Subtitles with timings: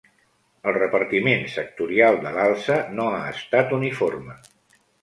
[0.69, 4.43] El repartiment sectorial de l’alça no ha estat uniforme.